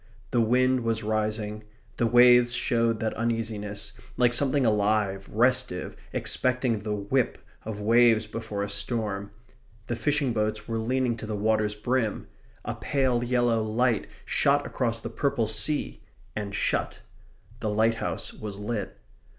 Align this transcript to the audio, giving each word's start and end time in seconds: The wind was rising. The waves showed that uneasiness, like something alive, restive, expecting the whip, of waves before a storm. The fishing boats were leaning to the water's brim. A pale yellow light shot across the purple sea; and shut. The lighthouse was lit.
The 0.31 0.41
wind 0.41 0.79
was 0.79 1.03
rising. 1.03 1.63
The 1.97 2.07
waves 2.07 2.53
showed 2.55 2.99
that 3.01 3.13
uneasiness, 3.13 3.93
like 4.17 4.33
something 4.33 4.65
alive, 4.65 5.29
restive, 5.31 5.95
expecting 6.11 6.79
the 6.79 6.95
whip, 6.95 7.37
of 7.65 7.79
waves 7.79 8.25
before 8.25 8.63
a 8.63 8.67
storm. 8.69 9.29
The 9.85 9.95
fishing 9.95 10.33
boats 10.33 10.67
were 10.67 10.79
leaning 10.79 11.17
to 11.17 11.27
the 11.27 11.35
water's 11.35 11.75
brim. 11.75 12.25
A 12.65 12.73
pale 12.73 13.23
yellow 13.23 13.61
light 13.61 14.07
shot 14.25 14.65
across 14.65 15.01
the 15.01 15.09
purple 15.11 15.45
sea; 15.45 16.01
and 16.35 16.55
shut. 16.55 17.01
The 17.59 17.69
lighthouse 17.69 18.33
was 18.33 18.57
lit. 18.57 18.97